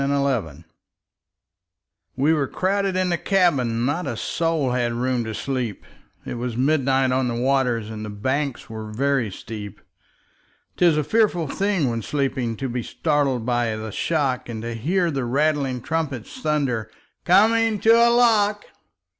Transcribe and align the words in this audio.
Field] 0.03 0.63
WE 2.15 2.33
were 2.33 2.47
crowded 2.47 2.95
in 2.95 3.09
the 3.09 3.19
cabin, 3.19 3.85
Not 3.85 4.07
a 4.07 4.17
soul 4.17 4.71
had 4.71 4.93
room 4.93 5.23
to 5.25 5.35
sleep; 5.35 5.85
It 6.25 6.39
was 6.39 6.57
midnight 6.57 7.11
on 7.11 7.27
the 7.27 7.35
waters, 7.35 7.91
And 7.91 8.03
the 8.03 8.09
banks 8.09 8.67
were 8.67 8.91
very 8.91 9.29
steep. 9.29 9.79
'Tis 10.77 10.97
a 10.97 11.03
fearful 11.03 11.47
thing 11.47 11.87
when 11.87 12.01
sleeping 12.01 12.57
To 12.57 12.67
be 12.67 12.81
startled 12.81 13.45
by 13.45 13.75
the 13.75 13.91
shock, 13.91 14.49
And 14.49 14.63
to 14.63 14.73
hear 14.73 15.11
the 15.11 15.23
rattling 15.23 15.81
trumpet 15.83 16.25
Thunder, 16.25 16.89
"Coming 17.23 17.79
to 17.81 17.91
a 17.91 18.09
lock!" 18.09 18.65